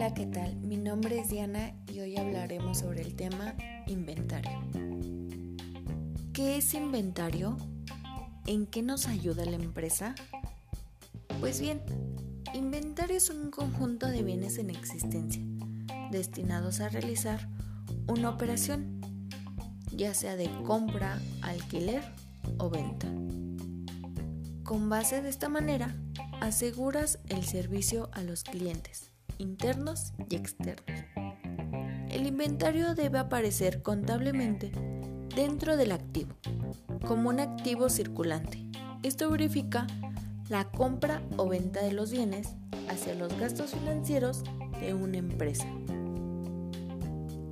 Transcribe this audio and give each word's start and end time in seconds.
Hola, 0.00 0.14
¿qué 0.14 0.24
tal? 0.24 0.56
Mi 0.62 0.78
nombre 0.78 1.18
es 1.18 1.28
Diana 1.28 1.74
y 1.86 2.00
hoy 2.00 2.16
hablaremos 2.16 2.78
sobre 2.78 3.02
el 3.02 3.14
tema 3.16 3.54
inventario. 3.86 4.58
¿Qué 6.32 6.56
es 6.56 6.72
inventario? 6.72 7.58
¿En 8.46 8.64
qué 8.64 8.80
nos 8.80 9.08
ayuda 9.08 9.44
la 9.44 9.56
empresa? 9.56 10.14
Pues 11.38 11.60
bien, 11.60 11.82
inventario 12.54 13.18
es 13.18 13.28
un 13.28 13.50
conjunto 13.50 14.06
de 14.06 14.22
bienes 14.22 14.56
en 14.56 14.70
existencia 14.70 15.42
destinados 16.10 16.80
a 16.80 16.88
realizar 16.88 17.46
una 18.08 18.30
operación, 18.30 19.02
ya 19.94 20.14
sea 20.14 20.34
de 20.34 20.48
compra, 20.62 21.20
alquiler 21.42 22.02
o 22.56 22.70
venta. 22.70 23.06
Con 24.64 24.88
base 24.88 25.20
de 25.20 25.28
esta 25.28 25.50
manera, 25.50 25.94
aseguras 26.40 27.18
el 27.28 27.44
servicio 27.44 28.08
a 28.14 28.22
los 28.22 28.44
clientes 28.44 29.09
internos 29.40 30.12
y 30.28 30.36
externos. 30.36 31.04
El 32.10 32.26
inventario 32.26 32.94
debe 32.94 33.18
aparecer 33.18 33.82
contablemente 33.82 34.70
dentro 35.34 35.76
del 35.76 35.92
activo, 35.92 36.34
como 37.06 37.30
un 37.30 37.40
activo 37.40 37.88
circulante. 37.88 38.64
Esto 39.02 39.30
verifica 39.30 39.86
la 40.48 40.70
compra 40.70 41.22
o 41.36 41.48
venta 41.48 41.82
de 41.82 41.92
los 41.92 42.10
bienes 42.10 42.48
hacia 42.88 43.14
los 43.14 43.36
gastos 43.38 43.70
financieros 43.70 44.42
de 44.80 44.94
una 44.94 45.18
empresa. 45.18 45.66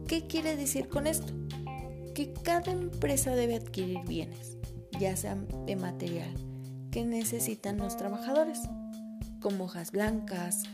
¿Qué 0.06 0.27
quiere 0.27 0.56
decir 0.56 0.89
con 0.89 1.06
esto? 1.06 1.33
Que 2.14 2.33
cada 2.33 2.73
empresa 2.73 3.34
debe 3.34 3.55
adquirir 3.55 4.00
bienes, 4.06 4.59
ya 4.98 5.16
sean 5.16 5.47
de 5.66 5.77
material 5.77 6.34
que 6.91 7.05
necesitan 7.05 7.78
los 7.78 7.97
trabajadores, 7.97 8.61
como 9.41 9.64
hojas 9.64 9.92
blancas, 9.92 10.64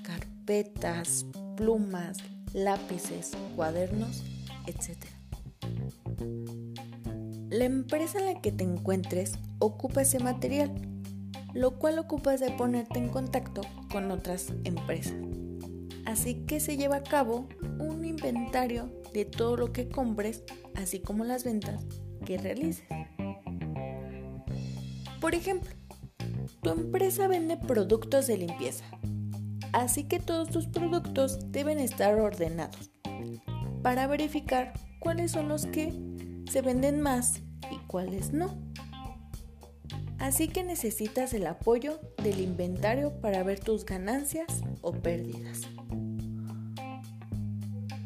carpetas, 0.44 1.24
plumas, 1.56 2.18
lápices, 2.52 3.32
cuadernos, 3.56 4.22
etc. 4.66 4.98
La 7.48 7.64
empresa 7.64 8.18
en 8.18 8.26
la 8.26 8.40
que 8.42 8.52
te 8.52 8.62
encuentres 8.62 9.38
ocupa 9.58 10.02
ese 10.02 10.18
material, 10.18 10.70
lo 11.54 11.78
cual 11.78 11.98
ocupas 11.98 12.40
de 12.40 12.50
ponerte 12.50 12.98
en 12.98 13.08
contacto 13.08 13.62
con 13.90 14.10
otras 14.10 14.52
empresas. 14.64 15.14
Así 16.04 16.44
que 16.46 16.60
se 16.60 16.76
lleva 16.76 16.96
a 16.96 17.02
cabo 17.02 17.48
un 17.78 18.04
inventario 18.04 18.92
de 19.14 19.24
todo 19.24 19.56
lo 19.56 19.72
que 19.72 19.88
compres, 19.88 20.42
así 20.74 21.00
como 21.00 21.24
las 21.24 21.44
ventas 21.44 21.86
que 22.26 22.36
realices. 22.36 22.84
Por 25.22 25.34
ejemplo, 25.34 25.70
tu 26.60 26.68
empresa 26.68 27.28
vende 27.28 27.56
productos 27.56 28.26
de 28.26 28.36
limpieza, 28.36 28.84
así 29.74 30.04
que 30.04 30.20
todos 30.20 30.48
tus 30.50 30.66
productos 30.66 31.50
deben 31.50 31.78
estar 31.78 32.14
ordenados 32.18 32.90
para 33.82 34.06
verificar 34.06 34.72
cuáles 35.00 35.32
son 35.32 35.48
los 35.48 35.66
que 35.66 35.92
se 36.50 36.62
venden 36.62 37.00
más 37.00 37.42
y 37.70 37.78
cuáles 37.86 38.32
no. 38.32 38.56
Así 40.18 40.48
que 40.48 40.62
necesitas 40.62 41.34
el 41.34 41.46
apoyo 41.46 42.00
del 42.22 42.40
inventario 42.40 43.20
para 43.20 43.42
ver 43.42 43.60
tus 43.60 43.84
ganancias 43.84 44.62
o 44.80 44.92
pérdidas. 44.92 45.62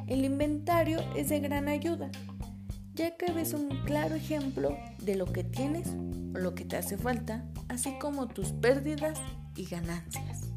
El 0.06 0.24
inventario 0.24 1.00
es 1.14 1.28
de 1.28 1.38
gran 1.38 1.68
ayuda, 1.68 2.10
ya 2.94 3.16
que 3.16 3.30
ves 3.30 3.52
un 3.52 3.68
claro 3.84 4.14
ejemplo 4.14 4.76
de 5.02 5.16
lo 5.16 5.26
que 5.26 5.44
tienes 5.44 5.88
o 6.34 6.38
lo 6.38 6.54
que 6.54 6.64
te 6.64 6.78
hace 6.78 6.96
falta, 6.96 7.44
así 7.68 7.92
como 8.00 8.26
tus 8.26 8.52
pérdidas 8.52 9.20
y 9.54 9.66
ganancias. 9.66 10.48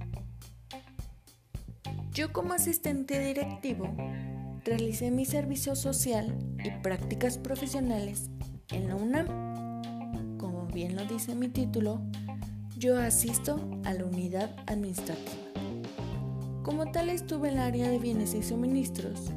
Yo 2.14 2.34
como 2.34 2.54
asistente 2.54 3.20
directivo 3.26 3.88
realicé 4.66 5.11
mi 5.11 5.23
servicio 5.23 5.77
social 5.77 6.38
y 6.61 6.70
prácticas 6.82 7.38
profesionales 7.38 8.30
en 8.73 8.89
la 8.89 8.95
UNAM. 8.95 10.38
Como 10.38 10.67
bien 10.67 10.98
lo 10.98 11.05
dice 11.05 11.36
mi 11.36 11.48
título, 11.48 12.02
yo 12.77 13.00
asisto 13.00 13.66
a 13.86 13.94
la 13.94 14.04
unidad 14.04 14.54
administrativa. 14.67 15.42
Como 16.64 16.92
tal 16.92 17.10
estuve 17.10 17.48
en 17.48 17.54
el 17.54 17.61
área 17.61 17.89
de 17.89 17.98
bienes 17.98 18.33
y 18.33 18.44
suministros. 18.44 19.32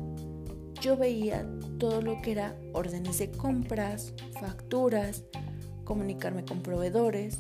Yo 0.81 0.97
veía 0.97 1.47
todo 1.79 2.03
lo 2.03 2.21
que 2.23 2.33
era 2.33 2.57
órdenes 2.73 3.19
de 3.19 3.31
compras, 3.31 4.15
facturas, 4.41 5.23
comunicarme 5.85 6.45
con 6.45 6.61
proveedores, 6.61 7.39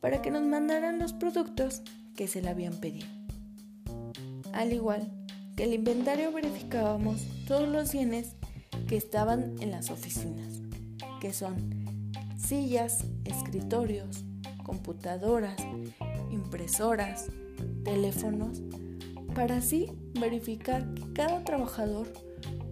para 0.00 0.22
que 0.22 0.30
nos 0.30 0.42
mandaran 0.42 1.00
los 1.00 1.12
productos 1.12 1.82
que 2.14 2.28
se 2.28 2.40
le 2.40 2.50
habían 2.50 2.74
pedido. 2.74 3.19
Al 4.52 4.72
igual 4.72 5.10
el 5.60 5.74
inventario 5.74 6.32
verificábamos 6.32 7.20
todos 7.46 7.68
los 7.68 7.92
bienes 7.92 8.34
que 8.88 8.96
estaban 8.96 9.56
en 9.60 9.70
las 9.70 9.90
oficinas, 9.90 10.62
que 11.20 11.34
son 11.34 11.84
sillas, 12.38 13.04
escritorios, 13.26 14.24
computadoras, 14.64 15.56
impresoras, 16.30 17.26
teléfonos, 17.84 18.62
para 19.34 19.58
así 19.58 19.92
verificar 20.18 20.94
que 20.94 21.12
cada 21.12 21.44
trabajador 21.44 22.10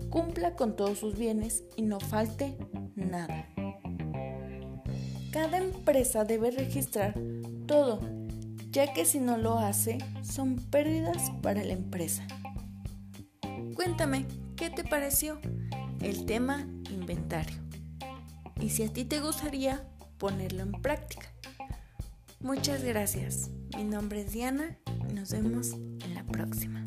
cumpla 0.08 0.56
con 0.56 0.74
todos 0.74 0.98
sus 0.98 1.18
bienes 1.18 1.64
y 1.76 1.82
no 1.82 2.00
falte 2.00 2.56
nada. 2.96 3.50
Cada 5.30 5.58
empresa 5.58 6.24
debe 6.24 6.52
registrar 6.52 7.14
todo, 7.66 8.00
ya 8.70 8.92
que 8.92 9.04
si 9.04 9.20
no 9.20 9.36
lo 9.38 9.58
hace, 9.58 9.98
son 10.22 10.56
pérdidas 10.56 11.30
para 11.42 11.64
la 11.64 11.72
empresa. 11.72 12.26
Cuéntame, 13.74 14.26
¿qué 14.56 14.70
te 14.70 14.84
pareció 14.84 15.40
el 16.00 16.26
tema 16.26 16.66
inventario? 16.90 17.56
Y 18.60 18.70
si 18.70 18.82
a 18.82 18.92
ti 18.92 19.04
te 19.04 19.20
gustaría 19.20 19.88
ponerlo 20.18 20.62
en 20.62 20.72
práctica. 20.72 21.32
Muchas 22.40 22.82
gracias. 22.82 23.50
Mi 23.76 23.84
nombre 23.84 24.22
es 24.22 24.32
Diana 24.32 24.78
y 25.08 25.12
nos 25.12 25.30
vemos 25.30 25.72
en 25.72 26.14
la 26.14 26.24
próxima. 26.24 26.84